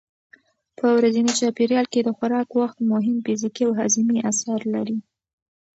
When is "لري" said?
4.73-4.97